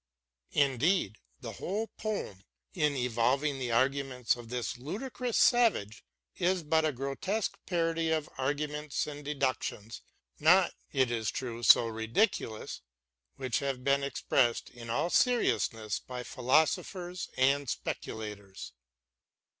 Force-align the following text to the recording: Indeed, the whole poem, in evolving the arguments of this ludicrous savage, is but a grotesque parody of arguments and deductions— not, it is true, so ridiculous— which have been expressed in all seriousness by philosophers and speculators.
Indeed, 0.53 1.19
the 1.41 1.51
whole 1.51 1.85
poem, 1.89 2.41
in 2.73 2.95
evolving 2.97 3.59
the 3.59 3.71
arguments 3.71 4.35
of 4.35 4.49
this 4.49 4.79
ludicrous 4.79 5.37
savage, 5.37 6.03
is 6.39 6.63
but 6.63 6.83
a 6.85 6.91
grotesque 6.91 7.55
parody 7.67 8.09
of 8.09 8.27
arguments 8.39 9.05
and 9.05 9.23
deductions— 9.23 10.01
not, 10.39 10.73
it 10.91 11.11
is 11.11 11.29
true, 11.29 11.61
so 11.61 11.85
ridiculous— 11.85 12.81
which 13.37 13.59
have 13.59 13.83
been 13.83 14.01
expressed 14.03 14.71
in 14.71 14.89
all 14.89 15.11
seriousness 15.11 15.99
by 15.99 16.23
philosophers 16.23 17.29
and 17.37 17.69
speculators. 17.69 18.73